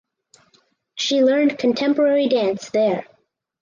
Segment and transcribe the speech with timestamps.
[0.95, 3.05] She learned contemporary dance there.